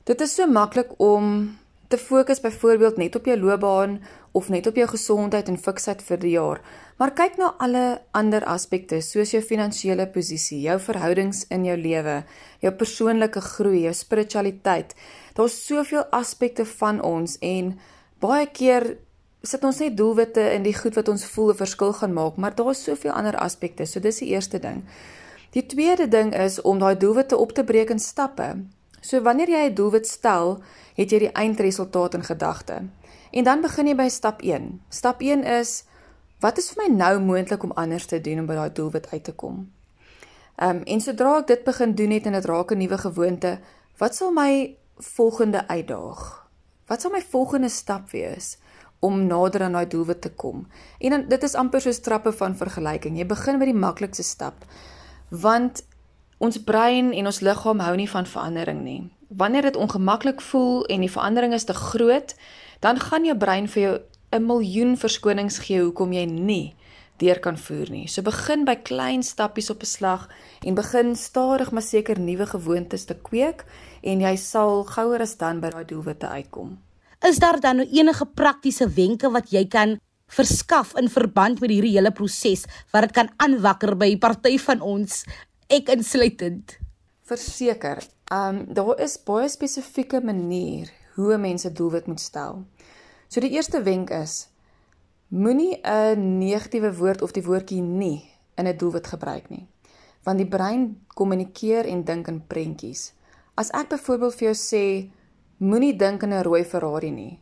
Dit 0.06 0.20
is 0.24 0.34
so 0.34 0.46
maklik 0.50 0.90
om 0.98 1.56
te 1.88 1.98
fokus 1.98 2.40
byvoorbeeld 2.40 2.96
net 2.96 3.16
op 3.16 3.26
jou 3.26 3.36
loopbaan 3.38 4.00
of 4.32 4.48
net 4.48 4.66
op 4.66 4.76
jou 4.76 4.88
gesondheid 4.88 5.48
en 5.48 5.58
fiksheid 5.58 6.02
vir 6.02 6.18
die 6.18 6.34
jaar, 6.34 6.60
maar 6.98 7.14
kyk 7.14 7.38
na 7.38 7.52
alle 7.62 7.84
ander 8.16 8.44
aspekte 8.44 9.00
soos 9.04 9.32
jou 9.34 9.42
finansiële 9.42 10.08
posisie, 10.12 10.60
jou 10.64 10.78
verhoudings 10.80 11.44
in 11.54 11.64
jou 11.64 11.76
lewe, 11.76 12.22
jou 12.60 12.72
persoonlike 12.72 13.40
groei, 13.40 13.86
jou 13.86 13.94
spiritualiteit. 13.94 14.94
Daar's 15.34 15.58
soveel 15.66 16.04
aspekte 16.10 16.64
van 16.76 17.02
ons 17.04 17.38
en 17.40 17.74
baie 18.20 18.46
keer 18.52 18.96
sit 19.46 19.64
ons 19.64 19.78
net 19.78 19.96
doelwitte 19.96 20.42
in 20.56 20.64
die 20.66 20.74
goed 20.74 20.96
wat 20.98 21.08
ons 21.08 21.24
voel 21.34 21.52
'n 21.52 21.62
verskil 21.62 21.92
gaan 21.92 22.12
maak, 22.12 22.36
maar 22.36 22.54
daar's 22.54 22.82
soveel 22.82 23.12
ander 23.12 23.36
aspekte. 23.36 23.86
So 23.86 24.00
dis 24.00 24.18
die 24.18 24.28
eerste 24.34 24.58
ding. 24.58 24.84
Die 25.50 25.66
tweede 25.66 26.08
ding 26.08 26.34
is 26.34 26.60
om 26.60 26.78
daai 26.78 26.96
doelwitte 26.96 27.36
op 27.36 27.52
te 27.52 27.64
breek 27.64 27.90
in 27.90 27.98
stappe. 27.98 28.56
So 29.06 29.22
wanneer 29.22 29.48
jy 29.48 29.68
'n 29.70 29.74
doelwit 29.74 30.06
stel, 30.08 30.62
het 30.94 31.10
jy 31.10 31.18
die 31.18 31.32
eindresultaat 31.32 32.14
in 32.14 32.24
gedagte. 32.24 32.76
En 33.30 33.44
dan 33.44 33.60
begin 33.60 33.86
jy 33.86 33.94
by 33.94 34.08
stap 34.08 34.42
1. 34.42 34.80
Stap 34.88 35.20
1 35.20 35.44
is 35.44 35.84
wat 36.40 36.58
is 36.58 36.70
vir 36.70 36.82
my 36.82 36.96
nou 36.96 37.20
moontlik 37.20 37.62
om 37.62 37.72
anders 37.72 38.06
te 38.06 38.20
doen 38.20 38.38
om 38.38 38.46
by 38.46 38.54
daai 38.54 38.72
doelwit 38.72 39.06
uit 39.12 39.24
te 39.24 39.32
kom? 39.32 39.72
Ehm 40.56 40.76
um, 40.76 40.82
en 40.82 41.00
sodra 41.00 41.38
ek 41.38 41.46
dit 41.46 41.64
begin 41.64 41.94
doen 41.94 42.10
het 42.10 42.26
en 42.26 42.32
dit 42.32 42.44
raak 42.44 42.70
'n 42.72 42.78
nuwe 42.78 42.98
gewoonte, 42.98 43.58
wat 43.98 44.14
sal 44.14 44.32
my 44.32 44.76
volgende 44.96 45.68
uitdaag? 45.68 46.48
Wat 46.86 47.00
sal 47.00 47.10
my 47.10 47.22
volgende 47.22 47.68
stap 47.68 48.10
wees 48.10 48.58
om 48.98 49.26
nader 49.26 49.62
aan 49.62 49.72
daai 49.72 49.86
doelwit 49.86 50.20
te 50.20 50.30
kom? 50.30 50.66
En 50.98 51.10
dan 51.10 51.28
dit 51.28 51.42
is 51.42 51.54
amper 51.54 51.80
soos 51.80 51.98
trappe 51.98 52.32
van 52.32 52.56
vergelyking. 52.56 53.16
Jy 53.18 53.26
begin 53.26 53.58
by 53.58 53.64
die 53.64 53.74
maklikste 53.74 54.22
stap. 54.22 54.64
Want 55.28 55.84
ons 56.38 56.58
brein 56.64 57.12
en 57.12 57.26
ons 57.26 57.40
liggaam 57.40 57.80
hou 57.80 57.94
nie 57.96 58.10
van 58.10 58.26
verandering 58.26 58.82
nie. 58.84 59.00
Wanneer 59.28 59.70
dit 59.70 59.76
ongemaklik 59.76 60.40
voel 60.40 60.84
en 60.92 61.00
die 61.00 61.10
verandering 61.10 61.54
is 61.54 61.64
te 61.64 61.74
groot, 61.74 62.34
dan 62.80 63.00
gaan 63.00 63.24
jou 63.24 63.36
brein 63.36 63.68
vir 63.68 63.82
jou 63.82 63.98
'n 64.32 64.46
miljoen 64.46 64.96
verskonings 64.96 65.58
gee 65.58 65.80
hoekom 65.80 66.12
jy 66.12 66.24
nie 66.24 66.74
deur 67.18 67.38
kan 67.40 67.56
voer 67.58 67.90
nie. 67.90 68.06
So 68.08 68.22
begin 68.22 68.64
by 68.64 68.76
klein 68.76 69.22
stappies 69.22 69.70
op 69.70 69.82
'n 69.82 69.86
slag 69.86 70.28
en 70.66 70.74
begin 70.74 71.16
stadig 71.16 71.70
maar 71.70 71.82
seker 71.82 72.20
nuwe 72.20 72.46
gewoontes 72.46 73.04
te 73.04 73.14
kweek 73.14 73.64
en 74.02 74.20
jy 74.20 74.36
sal 74.36 74.84
gouer 74.84 75.20
as 75.20 75.36
dan 75.36 75.60
by 75.60 75.70
daai 75.70 75.84
doelwitte 75.84 76.28
uitkom. 76.28 76.78
Is 77.24 77.38
daar 77.38 77.60
dan 77.60 77.76
nou 77.76 77.88
enige 77.90 78.26
praktiese 78.26 78.88
wenke 78.88 79.30
wat 79.30 79.50
jy 79.50 79.66
kan 79.66 79.98
verskaf 80.26 80.94
in 80.98 81.08
verband 81.08 81.60
met 81.60 81.70
hierdie 81.70 81.94
hele 81.96 82.10
proses 82.10 82.66
wat 82.92 83.02
dit 83.06 83.12
kan 83.12 83.30
aanwakker 83.36 83.96
by 83.96 84.16
party 84.18 84.58
van 84.58 84.80
ons 84.80 85.24
ek 85.66 85.88
insluitend? 85.90 86.78
Verseker. 87.26 88.02
Ehm 88.30 88.56
um, 88.56 88.74
daar 88.74 89.00
is 89.02 89.18
baie 89.22 89.48
spesifieke 89.48 90.20
manier 90.22 90.90
hoe 91.14 91.36
mense 91.38 91.72
doelwit 91.72 92.06
moet 92.06 92.20
stel. 92.20 92.64
So 93.28 93.40
die 93.40 93.50
eerste 93.50 93.82
wenk 93.82 94.10
is 94.10 94.48
moenie 95.28 95.80
'n 95.82 96.38
negatiewe 96.38 96.92
woord 96.96 97.22
of 97.22 97.32
die 97.32 97.42
woordjie 97.42 97.82
nie 97.82 98.30
in 98.56 98.66
'n 98.66 98.76
doelwit 98.76 99.06
gebruik 99.06 99.48
nie. 99.50 99.66
Want 100.22 100.38
die 100.38 100.48
brein 100.48 101.06
kommunikeer 101.14 101.86
en 101.86 102.04
dink 102.04 102.28
in 102.28 102.46
prentjies. 102.46 103.12
As 103.54 103.70
ek 103.70 103.88
byvoorbeeld 103.88 104.34
vir 104.34 104.48
jou 104.48 104.54
sê 104.54 105.10
moenie 105.58 105.96
dink 105.96 106.22
aan 106.22 106.32
'n 106.32 106.42
rooi 106.42 106.64
Ferrari 106.64 107.10
nie. 107.10 107.40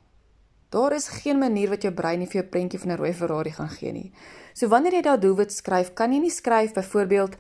Daar 0.71 0.93
is 0.93 1.09
geen 1.09 1.39
manier 1.39 1.69
wat 1.69 1.83
jou 1.83 1.93
brein 1.93 2.19
nie 2.19 2.27
vir 2.27 2.41
jou 2.41 2.51
prentjie 2.51 2.81
van 2.81 2.91
'n 2.91 2.97
rooi 2.97 3.13
Ferrari 3.13 3.51
gaan 3.51 3.69
gee 3.69 3.93
nie. 3.93 4.13
So 4.55 4.69
wanneer 4.69 4.93
jy 4.93 5.03
daai 5.03 5.19
doelwit 5.19 5.53
skryf, 5.53 5.95
kan 5.95 6.13
jy 6.13 6.19
nie 6.19 6.31
skryf 6.31 6.73
byvoorbeeld 6.73 7.37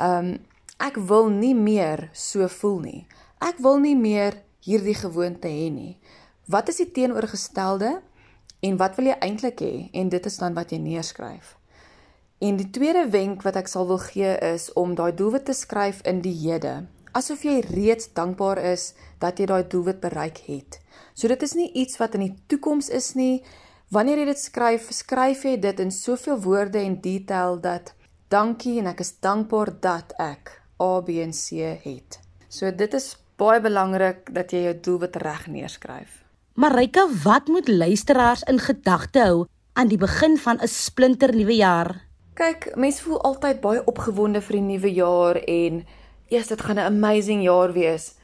um, 0.00 0.36
ek 0.82 0.98
wil 1.08 1.30
nie 1.32 1.54
meer 1.54 2.08
so 2.12 2.48
voel 2.48 2.80
nie. 2.80 3.02
Ek 3.40 3.60
wil 3.64 3.78
nie 3.82 3.96
meer 3.96 4.40
hierdie 4.64 4.96
gewoonte 4.96 5.48
hê 5.48 5.68
nie. 5.72 5.96
Wat 6.48 6.68
is 6.68 6.80
die 6.82 6.90
teenoorgestelde? 6.90 7.98
En 8.64 8.78
wat 8.80 8.96
wil 8.96 9.10
jy 9.10 9.16
eintlik 9.20 9.60
hê? 9.62 9.74
En 9.92 10.08
dit 10.08 10.26
is 10.26 10.38
dan 10.40 10.56
wat 10.56 10.72
jy 10.72 10.80
neerskryf. 10.82 11.56
En 12.38 12.58
die 12.60 12.68
tweede 12.70 13.06
wenk 13.12 13.44
wat 13.46 13.56
ek 13.56 13.68
sal 13.70 13.86
wil 13.88 14.00
gee 14.02 14.34
is 14.44 14.68
om 14.76 14.94
daai 14.96 15.12
doelwit 15.16 15.46
te 15.48 15.54
skryf 15.56 16.02
in 16.04 16.20
die 16.24 16.34
hede, 16.36 16.82
asof 17.16 17.46
jy 17.48 17.62
reeds 17.64 18.10
dankbaar 18.12 18.60
is 18.74 18.90
dat 19.22 19.40
jy 19.40 19.46
daai 19.48 19.64
doelwit 19.72 20.02
bereik 20.02 20.42
het. 20.48 20.80
So 21.16 21.28
dit 21.32 21.42
is 21.42 21.54
nie 21.56 21.70
iets 21.72 21.96
wat 21.96 22.16
in 22.18 22.26
die 22.26 22.34
toekoms 22.52 22.90
is 22.92 23.14
nie. 23.16 23.40
Wanneer 23.88 24.20
jy 24.20 24.26
dit 24.32 24.42
skryf, 24.42 24.90
skryf 24.92 25.46
jy 25.48 25.54
dit 25.62 25.80
in 25.80 25.92
soveel 25.94 26.36
woorde 26.44 26.82
en 26.82 26.98
detail 27.00 27.56
dat 27.64 27.94
dankie 28.28 28.78
en 28.80 28.86
ek 28.86 29.00
is 29.00 29.14
dankbaar 29.22 29.70
dat 29.80 30.14
ek 30.18 30.62
A 30.82 31.00
B 31.00 31.20
en 31.22 31.32
C 31.32 31.62
het. 31.84 32.18
So 32.48 32.70
dit 32.70 32.94
is 32.94 33.16
baie 33.36 33.60
belangrik 33.60 34.32
dat 34.34 34.52
jy 34.52 34.64
jou 34.66 34.74
doelwit 34.88 35.16
reg 35.22 35.46
neerskryf. 35.46 36.22
Marika, 36.56 37.04
wat 37.24 37.48
moet 37.52 37.68
luisteraars 37.68 38.42
in 38.48 38.58
gedagte 38.58 39.20
hou 39.20 39.46
aan 39.76 39.88
die 39.88 40.00
begin 40.00 40.38
van 40.38 40.58
'n 40.60 40.68
splinter 40.68 41.34
nuwe 41.34 41.56
jaar? 41.56 42.06
Kyk, 42.34 42.76
mense 42.76 43.02
voel 43.02 43.20
altyd 43.20 43.60
baie 43.60 43.84
opgewonde 43.84 44.40
vir 44.40 44.52
die 44.52 44.62
nuwe 44.62 44.92
jaar 44.94 45.36
en 45.36 45.84
eers 46.28 46.48
dit 46.48 46.60
gaan 46.60 46.76
'n 46.76 46.92
amazing 46.92 47.42
jaar 47.42 47.72
wees. 47.72 48.14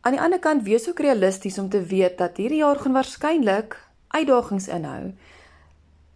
Aan 0.00 0.12
die 0.12 0.20
ander 0.20 0.38
kant 0.38 0.62
wees 0.62 0.88
ook 0.88 1.00
realisties 1.00 1.58
om 1.58 1.68
te 1.68 1.82
weet 1.82 2.18
dat 2.18 2.36
hierdie 2.36 2.58
jaar 2.58 2.78
gaan 2.78 2.92
waarskynlik 2.92 3.76
uitdagings 4.08 4.68
inhou. 4.68 5.12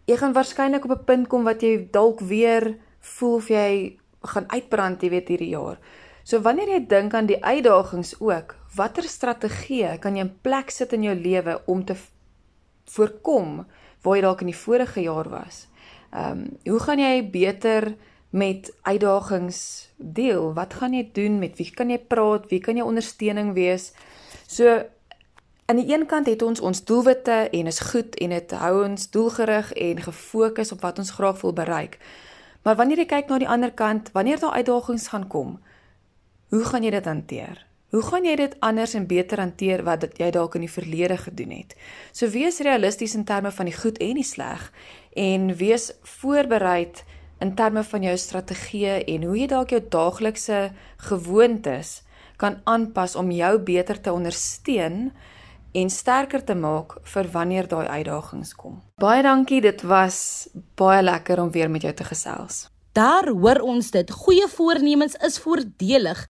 Jy 0.04 0.16
gaan 0.16 0.32
waarskynlik 0.32 0.84
op 0.84 0.90
'n 0.90 1.04
punt 1.04 1.26
kom 1.28 1.44
wat 1.44 1.62
jy 1.62 1.88
dalk 1.90 2.20
weer 2.20 2.78
voel 3.16 3.38
of 3.38 3.48
jy 3.52 3.70
gaan 4.26 4.48
uitbrand, 4.50 5.02
jy 5.02 5.10
weet 5.12 5.30
hierdie 5.34 5.52
jaar. 5.54 5.78
So 6.26 6.42
wanneer 6.42 6.72
jy 6.74 6.80
dink 6.90 7.14
aan 7.14 7.28
die 7.30 7.38
uitdagings 7.38 8.16
ook, 8.18 8.56
watter 8.74 9.06
strategie 9.06 9.92
kan 10.02 10.16
jy 10.18 10.26
in 10.26 10.34
plek 10.42 10.72
sit 10.74 10.92
in 10.96 11.06
jou 11.06 11.14
lewe 11.14 11.60
om 11.70 11.84
te 11.86 11.94
voorkom 12.90 13.60
waar 14.02 14.18
jy 14.18 14.24
dalk 14.24 14.42
in 14.42 14.50
die 14.50 14.58
vorige 14.58 15.06
jaar 15.06 15.30
was? 15.30 15.66
Ehm 16.10 16.42
um, 16.42 16.44
hoe 16.66 16.80
gaan 16.82 16.98
jy 17.02 17.22
beter 17.30 17.94
met 18.30 18.72
uitdagings 18.82 19.88
deel? 19.96 20.52
Wat 20.54 20.74
gaan 20.74 20.94
jy 20.94 21.06
doen? 21.12 21.38
Met 21.38 21.56
wie 21.58 21.70
kan 21.70 21.90
jy 21.90 21.98
praat? 21.98 22.50
Wie 22.50 22.60
kan 22.60 22.76
jou 22.76 22.86
ondersteuning 22.88 23.54
wees? 23.54 23.92
So 24.46 24.82
aan 25.66 25.76
die 25.76 25.92
een 25.92 26.06
kant 26.06 26.26
het 26.26 26.42
ons 26.42 26.60
ons 26.60 26.84
doelwitte 26.84 27.48
en 27.50 27.66
is 27.66 27.80
goed 27.80 28.14
en 28.22 28.34
dit 28.34 28.50
hou 28.50 28.84
ons 28.84 29.10
doelgerig 29.10 29.72
en 29.72 30.02
gefokus 30.02 30.72
op 30.72 30.82
wat 30.86 30.98
ons 30.98 31.10
graag 31.10 31.40
wil 31.40 31.52
bereik. 31.52 31.98
Maar 32.66 32.80
wanneer 32.80 33.04
jy 33.04 33.06
kyk 33.06 33.28
na 33.30 33.36
die 33.38 33.46
ander 33.46 33.70
kant, 33.70 34.08
wanneer 34.10 34.40
daar 34.42 34.56
uitdagings 34.58 35.06
gaan 35.12 35.28
kom, 35.30 35.52
hoe 36.50 36.64
gaan 36.66 36.82
jy 36.82 36.90
dit 36.90 37.04
hanteer? 37.06 37.60
Hoe 37.94 38.00
gaan 38.02 38.24
jy 38.26 38.32
dit 38.40 38.56
anders 38.66 38.96
en 38.98 39.06
beter 39.06 39.38
hanteer 39.38 39.84
wat 39.86 40.02
dit 40.02 40.16
jy 40.18 40.32
dalk 40.34 40.56
in 40.58 40.64
die 40.66 40.72
verlede 40.72 41.14
gedoen 41.22 41.52
het? 41.54 41.76
So 42.10 42.26
wees 42.34 42.58
realisties 42.66 43.14
in 43.14 43.22
terme 43.28 43.52
van 43.54 43.70
die 43.70 43.76
goed 43.76 44.00
en 44.02 44.18
die 44.18 44.26
sleg 44.26 44.64
en 45.14 45.52
wees 45.60 45.92
voorbereid 46.18 47.04
in 47.38 47.54
terme 47.54 47.86
van 47.86 48.02
jou 48.02 48.16
strategie 48.18 48.98
en 49.14 49.28
hoe 49.30 49.38
jy 49.38 49.46
dalk 49.54 49.70
jou 49.70 49.80
daaglikse 49.86 50.60
gewoontes 51.06 52.00
kan 52.42 52.58
aanpas 52.66 53.14
om 53.14 53.30
jou 53.30 53.52
beter 53.62 54.00
te 54.02 54.12
ondersteun 54.12 55.12
en 55.76 55.90
sterker 55.90 56.40
te 56.44 56.54
maak 56.56 56.96
vir 57.12 57.28
wanneer 57.32 57.68
daai 57.68 57.86
uitdagings 57.86 58.54
kom. 58.56 58.78
Baie 59.00 59.22
dankie, 59.22 59.60
dit 59.60 59.82
was 59.84 60.48
baie 60.80 61.02
lekker 61.04 61.42
om 61.42 61.50
weer 61.52 61.70
met 61.70 61.84
jou 61.84 61.92
te 61.94 62.06
gesels. 62.08 62.66
Daar 62.96 63.28
hoor 63.28 63.60
ons 63.60 63.90
dit, 63.92 64.10
goeie 64.10 64.46
voornemens 64.48 65.18
is 65.28 65.36
voordelig. 65.44 66.24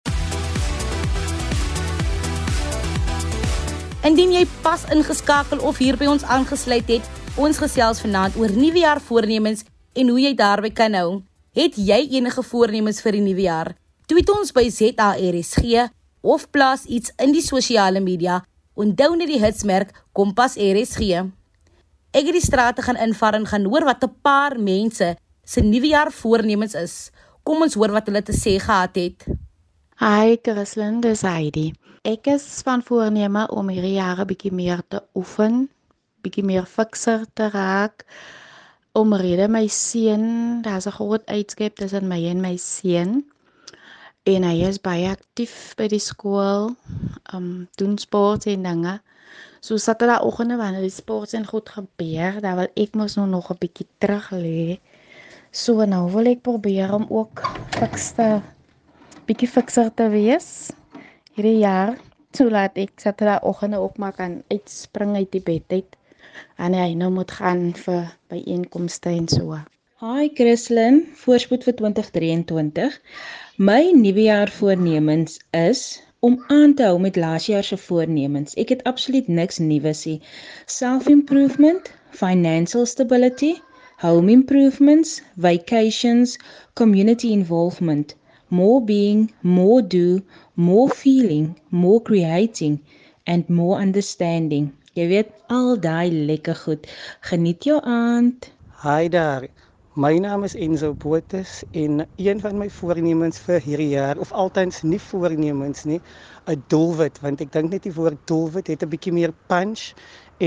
Indien 4.06 4.34
jy 4.34 4.42
pas 4.62 4.82
ingeskakel 4.94 5.62
of 5.66 5.78
hier 5.82 5.98
by 5.98 6.10
ons 6.10 6.26
aangesluit 6.26 6.90
het, 6.90 7.06
ons 7.38 7.58
gesels 7.62 8.02
vanaand 8.02 8.36
oor 8.40 8.50
nuwejaar 8.50 9.00
voornemens 9.02 9.62
en 9.94 10.10
hoe 10.10 10.20
jy 10.20 10.34
daarby 10.34 10.72
kan 10.74 10.94
hou. 10.98 11.22
Het 11.56 11.78
jy 11.78 12.00
enige 12.18 12.42
voornemens 12.42 12.98
vir 13.02 13.18
die 13.18 13.24
nuwe 13.24 13.46
jaar? 13.46 13.72
Tweet 14.10 14.30
ons 14.30 14.52
by 14.54 14.66
ZARSG 14.70 15.86
of 16.26 16.50
plaas 16.50 16.84
iets 16.86 17.14
in 17.22 17.34
die 17.34 17.42
sosiale 17.42 18.02
media. 18.02 18.42
Onthou 18.76 19.14
net 19.16 19.30
die 19.32 19.40
hitsmerk 19.40 19.94
Kompas 20.12 20.58
RSG. 20.60 21.22
Ek 22.12 22.26
het 22.28 22.34
die 22.36 22.44
strate 22.44 22.84
gaan 22.84 22.98
invaar 23.00 23.38
en 23.38 23.48
gaan 23.48 23.64
hoor 23.64 23.86
wat 23.88 24.04
'n 24.04 24.12
paar 24.22 24.58
mense 24.60 25.16
se 25.44 25.60
nuwe 25.60 25.88
jaar 25.88 26.12
voornemens 26.12 26.74
is. 26.74 27.10
Kom 27.42 27.62
ons 27.62 27.74
hoor 27.74 27.90
wat 27.90 28.06
hulle 28.06 28.22
te 28.22 28.36
sê 28.36 28.60
gehad 28.60 28.94
het. 28.96 29.26
Hi, 29.98 30.36
Christlyn, 30.42 31.00
dis 31.00 31.22
Heidi. 31.22 31.72
Ek 32.04 32.26
is 32.26 32.62
van 32.64 32.82
voorneme 32.82 33.48
om 33.48 33.68
hierdie 33.68 33.96
jaar 33.96 34.20
'n 34.20 34.26
bietjie 34.26 34.52
meer 34.52 34.82
te 34.88 35.02
oefen, 35.14 35.68
bietjie 36.22 36.44
meer 36.44 36.66
fikser 36.66 37.24
te 37.34 37.48
raak 37.48 38.04
omrede 38.96 39.48
my 39.48 39.66
seun, 39.68 40.62
daar's 40.62 40.86
'n 40.86 40.96
groot 40.98 41.24
uitskep 41.26 41.76
tussen 41.76 42.08
my 42.08 42.20
en 42.28 42.40
my 42.40 42.56
seun. 42.56 43.24
En 44.26 44.42
hy 44.42 44.64
is 44.66 44.80
baie 44.82 45.06
aktief 45.06 45.76
by 45.78 45.86
die 45.86 46.02
skool. 46.02 46.72
Um 47.30 47.68
doen 47.78 47.94
sport 48.02 48.48
en 48.50 48.64
dinge. 48.66 48.94
So 49.62 49.78
Saterdagoggende 49.78 50.56
wanneer 50.58 50.82
die 50.82 50.94
sport 50.94 51.34
en 51.38 51.46
goed 51.46 51.70
gebeur, 51.70 52.40
dan 52.42 52.58
wil 52.58 52.70
ek 52.74 52.98
mos 52.98 53.14
nou 53.14 53.26
nog 53.30 53.52
'n 53.54 53.60
bietjie 53.62 53.86
terug 54.02 54.26
lê. 54.34 54.80
So 55.52 55.86
nou 55.86 56.10
wil 56.10 56.26
ek 56.26 56.42
probeer 56.42 56.90
om 56.94 57.06
ook 57.08 57.42
fikste 57.78 58.42
bietjie 59.26 59.48
fikser 59.48 59.94
te 59.94 60.08
wees 60.10 60.70
hierdie 61.34 61.62
jaar. 61.62 61.94
So 62.34 62.50
laat 62.50 62.74
ek 62.74 62.98
Saterdagoggende 62.98 63.78
ook 63.78 63.96
maar 63.96 64.12
kan 64.12 64.42
uitspring 64.50 65.14
uit 65.14 65.30
die 65.30 65.42
bed 65.42 65.70
uit 65.70 65.96
en 66.58 66.74
hy 66.74 66.94
nou 66.94 67.10
moet 67.10 67.30
gaan 67.30 67.72
vir 67.74 68.10
byeenkomste 68.28 69.08
en 69.08 69.28
so. 69.28 69.62
Hi 70.04 70.28
Christlyn, 70.28 70.98
voorspoed 71.24 71.62
vir 71.64 71.74
2023. 71.76 72.96
My 73.56 73.94
nuwejaar 73.96 74.50
voornemens 74.52 75.38
is 75.56 76.02
om 76.20 76.34
aan 76.52 76.74
te 76.76 76.84
hou 76.84 76.98
met 77.00 77.16
laas 77.16 77.46
jaar 77.48 77.64
se 77.64 77.78
voornemens. 77.80 78.52
Ek 78.60 78.74
het 78.74 78.82
absoluut 78.90 79.30
niks 79.38 79.56
nuus 79.56 80.04
nie. 80.04 80.18
Self-improvement, 80.74 81.88
financial 82.12 82.84
stability, 82.84 83.54
home 84.04 84.28
improvements, 84.36 85.22
vacations, 85.48 86.36
community 86.74 87.32
involvement, 87.32 88.12
more 88.48 88.84
being, 88.84 89.32
more 89.40 89.80
do, 89.80 90.20
more 90.54 90.92
feeling, 90.92 91.54
more 91.70 92.02
creating 92.02 92.82
and 93.24 93.48
more 93.48 93.80
understanding. 93.80 94.74
Jy 94.92 95.08
weet 95.08 95.32
al 95.48 95.80
daai 95.80 96.12
lekker 96.12 96.64
goed. 96.66 96.84
Geniet 97.32 97.64
jou 97.64 97.80
aand. 97.80 98.52
Hi 98.84 99.08
daar. 99.08 99.48
My 99.96 100.18
naam 100.20 100.42
is 100.44 100.54
Enzo 100.54 100.90
Botus 100.92 101.62
en 101.72 102.06
een 102.16 102.40
van 102.40 102.58
my 102.60 102.66
voornemens 102.68 103.38
vir 103.40 103.62
hierdie 103.64 103.94
jaar 103.94 104.18
of 104.20 104.32
altyds 104.42 104.82
nie 104.84 104.98
voornemens 105.00 105.86
nie, 105.88 106.00
'n 106.52 106.64
doelwit 106.68 107.20
want 107.22 107.40
ek 107.40 107.52
dink 107.54 107.70
net 107.72 107.86
die 107.88 107.94
woord 107.96 108.20
doelwit 108.28 108.68
het 108.68 108.84
'n 108.84 108.90
bietjie 108.92 109.14
meer 109.18 109.32
punch 109.48 109.94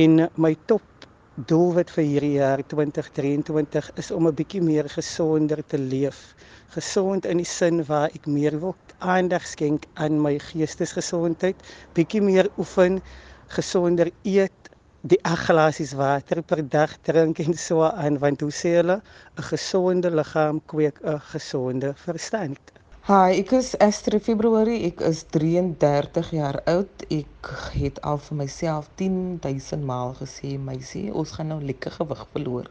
en 0.04 0.30
my 0.36 0.54
top 0.70 1.08
doelwit 1.50 1.90
vir 1.96 2.04
hierdie 2.04 2.38
jaar 2.38 2.62
2023 2.76 3.90
is 3.98 4.12
om 4.12 4.28
'n 4.28 4.36
bietjie 4.36 4.62
meer 4.62 4.90
gesonder 4.90 5.66
te 5.66 5.80
leef. 5.80 6.36
Gesond 6.78 7.26
in 7.26 7.38
die 7.38 7.52
sin 7.58 7.84
waar 7.86 8.14
ek 8.14 8.28
meer 8.28 8.60
wil 8.60 8.76
aandag 9.00 9.48
skenk 9.48 9.90
aan 9.96 10.22
my 10.22 10.38
geestesgesondheid, 10.38 11.58
bietjie 11.96 12.22
meer 12.22 12.52
oefen 12.58 13.02
gesonder 13.48 14.12
eet, 14.22 14.69
die 15.02 15.20
ag 15.24 15.46
glasies 15.48 15.94
water 15.96 16.42
per 16.44 16.60
dag 16.68 16.92
drink 17.08 17.40
en 17.40 17.54
so 17.56 17.84
aan 17.88 18.18
want 18.20 18.42
hoe 18.44 18.52
sê 18.52 18.72
hulle 18.80 18.98
'n 19.38 19.44
gesonde 19.50 20.10
liggaam 20.12 20.60
kweek 20.72 20.98
'n 21.04 21.20
gesonde 21.32 21.94
verstand. 21.96 22.60
Hi, 23.08 23.40
ek 23.40 23.52
is 23.52 23.78
Esther 23.78 24.20
Februarie. 24.20 24.84
Ek 24.92 25.00
is 25.00 25.24
33 25.24 26.32
jaar 26.32 26.60
oud. 26.66 27.06
Ek 27.10 27.48
het 27.74 28.02
al 28.02 28.18
vir 28.18 28.36
myself 28.38 28.90
10000 28.96 29.86
maal 29.86 30.14
gesê, 30.20 30.60
meisie, 30.60 31.14
ons 31.14 31.32
gaan 31.32 31.48
nou 31.48 31.62
lekker 31.64 31.92
gewig 31.92 32.28
verloor. 32.34 32.68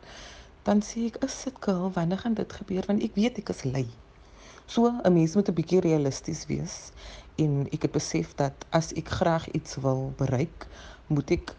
Dan 0.65 0.83
sê 0.83 1.07
ek, 1.07 1.17
is 1.25 1.45
dit 1.45 1.57
gou 1.61 1.91
wanneer 1.95 2.19
gaan 2.19 2.35
dit 2.35 2.53
gebeur 2.53 2.85
want 2.87 3.03
ek 3.03 3.15
weet 3.15 3.39
ek 3.39 3.49
is 3.49 3.65
lui. 3.65 3.89
So 4.67 4.85
'n 4.85 5.13
mens 5.13 5.35
moet 5.35 5.49
'n 5.49 5.55
bietjie 5.55 5.81
realisties 5.81 6.45
wees 6.47 6.93
en 7.39 7.67
ek 7.73 7.83
het 7.83 7.93
besef 7.93 8.35
dat 8.37 8.67
as 8.71 8.93
ek 8.93 9.09
graag 9.09 9.49
iets 9.49 9.77
wil 9.81 10.13
bereik, 10.19 10.69
moet 11.09 11.31
ek 11.31 11.55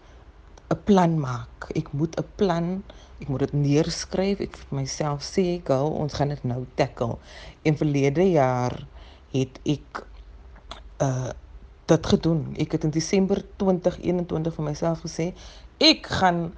'n 0.70 0.84
plan 0.86 1.14
maak. 1.20 1.70
Ek 1.80 1.88
moet 1.98 2.14
'n 2.20 2.28
plan, 2.36 2.84
ek 3.22 3.28
moet 3.28 3.40
dit 3.40 3.54
neerskryf. 3.54 4.40
Ek 4.40 4.56
vir 4.58 4.76
myself 4.80 5.22
sê, 5.26 5.62
"Girl, 5.66 5.90
ons 6.02 6.14
gaan 6.14 6.30
dit 6.30 6.44
nou 6.44 6.66
tackle." 6.76 7.18
En 7.64 7.78
verlede 7.78 8.26
jaar 8.32 8.86
het 9.32 9.60
ek 9.66 10.06
uh 11.02 11.32
dit 11.90 12.06
gedoen. 12.06 12.54
Ek 12.58 12.72
het 12.72 12.84
in 12.84 12.92
Desember 12.94 13.42
2021 13.58 14.54
vir 14.54 14.64
myself 14.64 15.02
gesê, 15.02 15.34
"Ek 15.80 16.06
gaan 16.06 16.54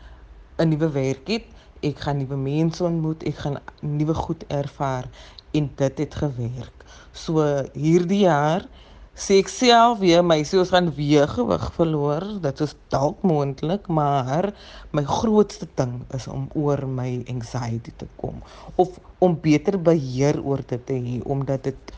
'n 0.58 0.70
nuwe 0.70 0.89
werk 0.91 1.27
hê. 1.27 1.44
Ek 1.82 2.00
gaan 2.00 2.18
nuwe 2.18 2.36
mense 2.36 2.84
ontmoet. 2.84 3.24
Ek 3.24 3.36
gaan 3.36 3.60
nuwe 3.82 4.13
goed 4.13 4.44
ervaar." 4.48 5.08
En 5.51 5.72
dit 5.75 5.98
het 5.98 6.15
gewerk. 6.15 6.86
So 7.12 7.63
hierdie 7.74 8.20
jaar 8.20 8.68
sê 9.15 9.39
ek 9.39 9.50
self 9.50 10.00
weer 10.00 10.24
sê 10.48 10.58
ons 10.58 10.70
gaan 10.72 10.91
weer 10.96 11.27
gewig 11.27 11.65
verloor. 11.75 12.24
Dit 12.41 12.62
is 12.62 12.75
dalk 12.89 13.22
moontlik, 13.24 13.88
maar 13.88 14.53
my 14.91 15.03
grootste 15.03 15.68
ding 15.75 16.06
is 16.13 16.27
om 16.27 16.50
oor 16.53 16.88
my 16.88 17.24
anxiety 17.27 17.91
te 17.98 18.08
kom 18.18 18.41
of 18.75 19.00
om 19.20 19.38
beter 19.41 19.77
beheer 19.77 20.41
oor 20.44 20.62
dit 20.68 20.86
te 20.86 20.94
hê 20.94 21.22
omdat 21.25 21.63
dit 21.63 21.91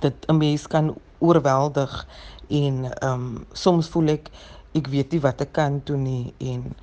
dit 0.00 0.16
'n 0.28 0.36
mens 0.36 0.66
kan 0.66 0.94
oorweldig 1.18 2.06
en 2.48 2.84
ehm 2.84 3.12
um, 3.12 3.46
soms 3.52 3.88
voel 3.88 4.08
ek 4.08 4.30
ek 4.74 4.86
weet 4.86 5.12
nie 5.12 5.20
wat 5.20 5.40
ek 5.40 5.52
kan 5.52 5.80
doen 5.84 6.02
nie 6.02 6.34
en 6.38 6.74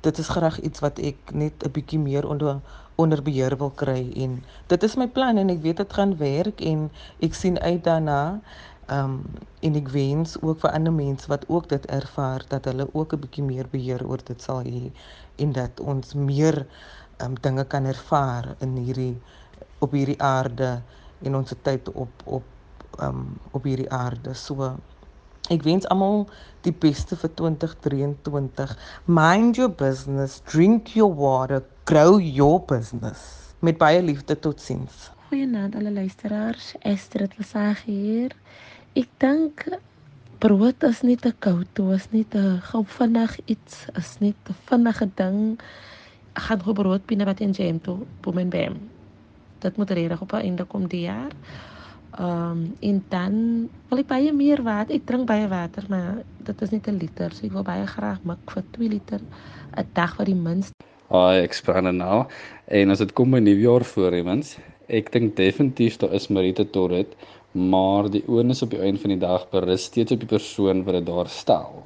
dit 0.00 0.18
is 0.18 0.28
graag 0.28 0.60
iets 0.60 0.80
wat 0.84 0.98
ek 0.98 1.32
net 1.32 1.64
'n 1.64 1.72
bietjie 1.72 1.98
meer 1.98 2.28
onder 2.28 2.60
onder 2.96 3.22
beheer 3.22 3.56
wil 3.58 3.70
kry 3.70 4.12
en 4.24 4.42
dit 4.66 4.82
is 4.82 4.96
my 4.96 5.06
plan 5.06 5.36
en 5.36 5.50
ek 5.50 5.62
weet 5.62 5.76
dit 5.76 5.92
gaan 5.92 6.16
werk 6.16 6.60
en 6.60 6.90
ek 7.20 7.34
sien 7.34 7.58
uit 7.58 7.84
daarna 7.84 8.40
um, 8.90 9.22
en 9.60 9.76
ek 9.80 9.88
wens 9.88 10.36
ook 10.40 10.60
vir 10.60 10.74
ander 10.76 10.92
mense 10.92 11.28
wat 11.28 11.44
ook 11.48 11.68
dit 11.68 11.86
ervaar 11.86 12.44
dat 12.48 12.64
hulle 12.64 12.88
ook 12.92 13.14
'n 13.14 13.20
bietjie 13.20 13.44
meer 13.44 13.68
beheer 13.70 14.06
oor 14.06 14.20
dit 14.24 14.42
sal 14.42 14.62
hê 14.64 14.92
en 15.36 15.52
dat 15.52 15.80
ons 15.80 16.14
meer 16.14 16.66
ehm 17.18 17.30
um, 17.30 17.34
dinge 17.40 17.64
kan 17.64 17.84
ervaar 17.84 18.56
in 18.60 18.76
hierdie 18.76 19.16
op 19.78 19.92
hierdie 19.92 20.20
aarde 20.22 20.82
en 21.22 21.36
ons 21.36 21.54
tyd 21.62 21.88
op 21.92 22.22
op 22.24 22.44
ehm 22.98 23.08
um, 23.08 23.38
op 23.50 23.62
hierdie 23.64 23.90
aarde. 23.90 24.34
So 24.34 24.76
ek 25.48 25.62
wens 25.62 25.88
almal 25.92 26.26
die 26.64 26.72
beste 26.72 27.16
vir 27.16 27.30
2023. 27.34 28.76
Mind 29.04 29.56
your 29.56 29.70
business, 29.70 30.40
drink 30.40 30.94
your 30.94 31.14
water, 31.14 31.62
grow 31.84 32.18
your 32.18 32.60
business. 32.60 33.54
Met 33.60 33.78
baie 33.78 34.02
liefde 34.02 34.38
totsiens. 34.38 35.13
Goeienaand 35.34 35.74
alle 35.74 35.90
luisteraars. 35.90 36.74
Esther 36.78 37.20
het 37.20 37.32
gesag 37.34 37.80
hier. 37.82 38.30
Ek 38.94 39.08
dink 39.18 39.64
brood 40.38 40.84
is 40.86 41.00
nie 41.02 41.16
te 41.18 41.32
koud 41.42 41.66
toe, 41.74 41.88
is 41.96 42.04
nie 42.12 42.22
te 42.30 42.42
gou 42.68 42.84
vinnig 42.86 43.32
iets, 43.50 43.80
is 43.98 44.12
nie 44.22 44.30
te 44.46 44.54
vinnige 44.68 45.08
ding. 45.18 45.56
Ek 46.38 46.44
gaan 46.44 46.62
gou 46.62 46.76
brood 46.78 47.02
binne 47.10 47.26
wat 47.26 47.42
in 47.42 47.50
jam 47.50 47.80
toe, 47.82 47.96
boem 48.22 48.38
en 48.44 48.52
bam. 48.52 48.76
Dit 49.64 49.80
moet 49.80 49.90
reg 49.98 50.22
op 50.22 50.36
einde 50.38 50.68
kom 50.70 50.86
die 50.86 51.02
jaar. 51.08 51.34
Ehm 52.14 52.52
um, 52.52 52.62
en 52.78 53.02
dan 53.10 53.34
wil 53.90 54.04
ek 54.04 54.12
baie 54.12 54.30
meer 54.32 54.62
water. 54.62 54.94
Ek 54.94 55.08
drink 55.10 55.26
baie 55.26 55.50
water, 55.50 55.88
maar 55.90 56.22
dit 56.46 56.62
is 56.62 56.70
nie 56.70 56.82
'n 56.86 57.00
liter, 57.02 57.34
so 57.34 57.46
ek 57.46 57.56
wil 57.58 57.66
baie 57.66 57.86
graag 57.86 58.22
mik 58.22 58.54
vir 58.54 58.62
2 58.78 58.88
liter 58.88 59.20
'n 59.74 59.88
dag 59.98 60.14
vir 60.14 60.30
die 60.30 60.38
minste. 60.46 60.78
Haai, 61.10 61.42
ek 61.42 61.52
spreek 61.52 61.82
nou. 61.90 62.24
En 62.68 62.90
as 62.90 62.98
dit 62.98 63.12
kom 63.12 63.30
by 63.30 63.38
nuwejaar 63.38 63.84
voornemens, 63.84 64.58
ek 64.88 65.12
dink 65.12 65.36
definitief 65.36 65.96
daar 65.98 66.12
is 66.12 66.28
Marita 66.28 66.64
Torret 66.64 67.14
maar 67.54 68.08
die 68.10 68.24
onus 68.26 68.62
op 68.62 68.70
die 68.74 68.80
einde 68.82 69.00
van 69.00 69.12
die 69.14 69.22
dag 69.22 69.46
berus 69.50 69.84
steeds 69.86 70.12
op 70.12 70.18
die 70.18 70.28
persoon 70.28 70.82
wat 70.84 70.96
dit 70.98 71.06
daar 71.06 71.28
stel. 71.30 71.84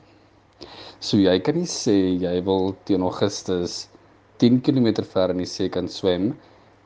So 1.01 1.21
jy 1.21 1.35
kan 1.45 1.59
nie 1.61 1.69
sê 1.69 1.97
jy 2.23 2.39
wil 2.47 2.73
teen 2.89 3.05
Augustus 3.05 3.87
10 4.41 4.63
km 4.65 5.03
ver 5.13 5.35
in 5.35 5.43
die 5.43 5.51
see 5.51 5.69
kan 5.69 5.91
swem 5.93 6.33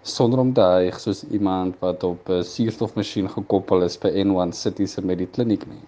sonder 0.03 0.43
om 0.43 0.51
te 0.53 0.67
hyg 0.67 0.99
soos 0.99 1.23
iemand 1.31 1.79
wat 1.85 2.03
op 2.05 2.29
'n 2.29 2.43
suurstofmasjien 2.43 3.29
gekoppel 3.37 3.87
is 3.87 3.97
by 3.97 4.11
N1 4.25 4.53
City 4.53 4.87
se 4.87 5.01
met 5.01 5.19
die 5.19 5.31
kliniek 5.31 5.67
nie. 5.67 5.87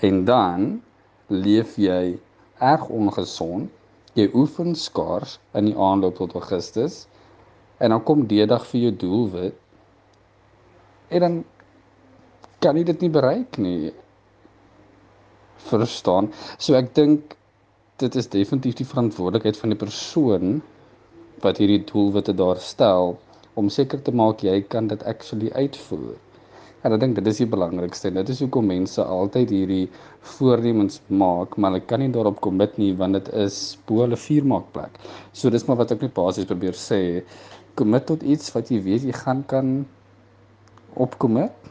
En 0.00 0.24
dan 0.24 0.82
leef 1.28 1.76
jy 1.76 2.18
erg 2.60 2.88
ongesond. 2.88 3.70
Jy 4.14 4.30
oefen 4.34 4.74
skaars 4.74 5.38
in 5.54 5.64
die 5.64 5.76
aanloop 5.76 6.16
tot 6.16 6.34
Augustus 6.34 7.06
en 7.78 7.94
dan 7.94 8.04
kom 8.04 8.26
die 8.30 8.44
dag 8.46 8.66
vir 8.66 8.80
jou 8.88 8.92
doelwit 9.04 9.54
en 11.08 11.24
dan 11.24 11.38
kan 12.60 12.76
jy 12.76 12.84
dit 12.88 13.04
nie 13.04 13.12
bereik 13.14 13.58
nie. 13.62 13.92
Verstaan? 15.68 16.30
So 16.58 16.74
ek 16.78 16.90
dink 16.96 17.36
dit 18.02 18.14
is 18.18 18.30
definitief 18.30 18.78
die 18.78 18.86
verantwoordelikheid 18.86 19.58
van 19.58 19.74
die 19.74 19.78
persoon 19.78 20.60
wat 21.42 21.58
hierdie 21.62 21.84
doelwitte 21.86 22.34
daar 22.34 22.60
stel 22.62 23.16
om 23.58 23.70
seker 23.70 24.02
te 24.02 24.14
maak 24.14 24.42
jy 24.46 24.60
kan 24.70 24.90
dit 24.90 25.02
actually 25.10 25.50
uitvoer. 25.54 26.16
En 26.86 26.94
ek 26.94 27.00
dink 27.02 27.16
dit 27.18 27.26
is 27.26 27.40
die 27.42 27.48
belangrikste. 27.50 28.12
Dit 28.14 28.28
is 28.30 28.40
hoekom 28.44 28.68
mense 28.70 29.02
altyd 29.02 29.50
hierdie 29.50 29.88
voornemens 30.36 31.00
maak, 31.10 31.56
maar 31.58 31.74
hulle 31.74 31.86
kan 31.90 32.02
nie 32.04 32.12
daarop 32.14 32.38
commit 32.44 32.76
nie 32.78 32.92
want 32.98 33.18
dit 33.18 33.30
is 33.42 33.56
bo 33.88 34.04
hulle 34.04 34.18
vuurmaakplek. 34.18 35.00
So 35.34 35.50
dis 35.50 35.66
maar 35.66 35.80
wat 35.82 35.94
ek 35.94 36.06
net 36.06 36.14
basies 36.14 36.46
probeer 36.46 36.78
sê. 36.78 37.00
Commit 37.78 38.08
tot 38.10 38.24
iets 38.26 38.50
wat 38.56 38.72
jy 38.72 38.80
weet 38.82 39.06
jy 39.06 39.14
gaan 39.14 39.44
kan 39.46 39.86
opkom 40.98 41.38
het 41.38 41.68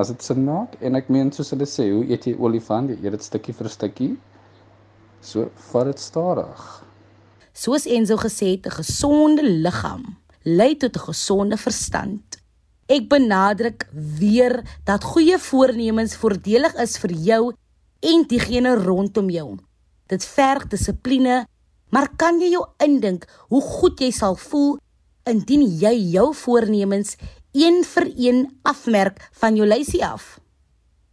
as 0.00 0.08
dit 0.10 0.22
sin 0.24 0.44
maak. 0.46 0.74
En 0.80 0.96
ek 0.98 1.10
meen 1.12 1.30
soos 1.32 1.52
hulle 1.54 1.68
sê 1.68 1.90
hoe 1.92 2.04
eet 2.08 2.26
jy 2.26 2.34
olifant? 2.40 2.90
Jy 2.90 2.98
eet 3.04 3.18
dit 3.18 3.26
stukkie 3.26 3.54
vir 3.54 3.70
stukkie. 3.70 4.12
So 5.20 5.50
vat 5.70 5.92
dit 5.92 6.00
stadig. 6.00 6.64
Soos 7.54 7.86
Enzo 7.86 8.16
gesê 8.18 8.56
het 8.56 8.66
'n 8.66 8.78
gesonde 8.80 9.42
liggaam 9.42 10.04
lei 10.44 10.76
tot 10.76 10.96
'n 10.96 11.06
gesonde 11.10 11.56
verstand. 11.56 12.38
Ek 12.86 13.08
benadruk 13.08 13.88
weer 13.92 14.62
dat 14.84 15.04
goeie 15.04 15.38
voornemens 15.38 16.16
voordelig 16.16 16.74
is 16.74 16.98
vir 16.98 17.12
jou 17.12 17.52
en 18.00 18.24
diegene 18.28 18.74
rondom 18.74 19.30
jou. 19.30 19.58
Dit 20.06 20.24
verg 20.24 20.66
dissipline 20.68 21.46
maar 21.88 22.08
kan 22.16 22.40
jy 22.40 22.50
jou 22.50 22.64
indink 22.78 23.24
hoe 23.48 23.60
goed 23.60 24.00
jy 24.00 24.10
sal 24.10 24.36
voel 24.36 24.78
indien 25.24 25.64
jy 25.80 25.94
jou 26.14 26.34
voornemens 26.36 27.16
een 27.54 27.84
vir 27.86 28.10
een 28.16 28.58
afmerk 28.62 29.28
van 29.40 29.56
jou 29.56 29.66
lysie 29.68 30.04
af. 30.04 30.40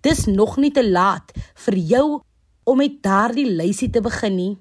Dis 0.01 0.25
nog 0.25 0.57
nie 0.57 0.71
te 0.73 0.89
laat 0.89 1.31
vir 1.65 1.77
jou 1.77 2.21
om 2.63 2.77
met 2.77 3.03
daardie 3.03 3.45
lysie 3.45 3.89
te 3.89 4.01
begin 4.01 4.35
nie. 4.35 4.57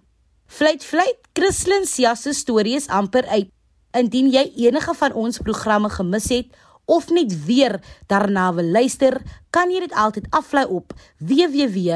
Fluit 0.46 0.84
fluit, 0.84 1.18
Christlyn 1.32 1.86
se 1.86 2.32
storie 2.32 2.76
is 2.76 2.88
amper 2.88 3.26
uit. 3.26 3.48
Indien 3.96 4.30
jy 4.30 4.52
enige 4.66 4.94
van 4.94 5.12
ons 5.12 5.38
programme 5.38 5.88
gemis 5.90 6.28
het 6.28 6.46
of 6.84 7.10
net 7.10 7.44
weer 7.46 7.80
daarna 8.06 8.54
wil 8.54 8.64
luister, 8.66 9.22
kan 9.50 9.70
jy 9.70 9.80
dit 9.80 9.92
altyd 9.94 10.26
aflaai 10.30 10.66
op 10.66 10.92
www.rsg.co.za. 11.18 11.94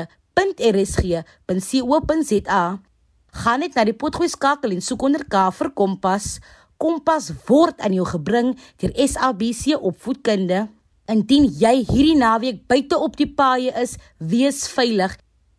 Gaan 3.35 3.61
net 3.61 3.75
na 3.75 3.85
die 3.85 3.95
potgooi 3.99 4.29
skakel 4.31 4.71
en 4.71 4.83
soek 4.83 5.03
onder 5.03 5.25
K 5.27 5.51
vir 5.59 5.71
Kompas 5.75 6.39
Kompas 6.85 7.31
word 7.49 7.79
aan 7.81 7.95
jou 7.97 8.05
gebring 8.05 8.51
deur 8.83 8.91
SABC 8.93 9.79
Opvoedkunde. 9.79 10.67
Indien 11.09 11.47
jy 11.49 11.79
hierdie 11.81 12.17
naweek 12.21 12.59
buite 12.69 12.99
op 13.01 13.17
die 13.17 13.29
paaie 13.39 13.73
is, 13.81 13.95
wees 14.21 14.67
veilig 14.69 15.15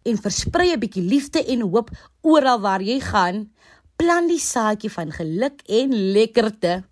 en 0.05 0.21
versprei 0.21 0.69
'n 0.73 0.79
bietjie 0.83 1.01
liefde 1.01 1.41
en 1.41 1.65
hoop 1.65 1.89
oral 2.21 2.61
waar 2.61 2.81
jy 2.81 2.99
gaan. 3.01 3.49
Plant 3.97 4.29
die 4.29 4.39
saadjie 4.39 4.91
van 4.91 5.09
geluk 5.11 5.65
en 5.65 5.97
lekkerte. 6.13 6.83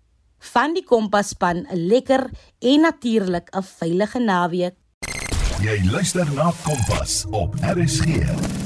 Van 0.50 0.74
die 0.74 0.82
Kompas 0.82 1.28
span 1.28 1.66
'n 1.70 1.86
lekker 1.86 2.30
en 2.58 2.80
natuurlik 2.80 3.54
'n 3.54 3.62
veilige 3.62 4.18
naweek. 4.18 4.74
Jy 5.62 5.78
luister 5.92 6.26
na 6.34 6.50
Kompas 6.64 7.24
op 7.30 7.54
RSG. 7.62 8.63